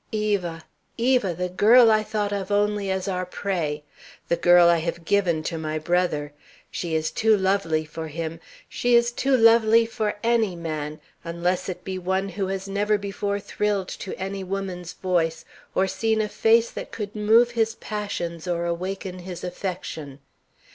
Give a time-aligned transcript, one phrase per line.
[0.11, 0.63] Eva!
[0.97, 1.31] Eva!
[1.35, 3.83] the girl I thought of only as our prey.
[4.29, 6.33] The girl I have given to my brother.
[6.71, 11.83] She is too lovely for him: she is too lovely for any man unless it
[11.83, 15.45] be one who has never before thrilled to any woman's voice,
[15.75, 20.17] or seen a face that could move his passions or awaken his affection.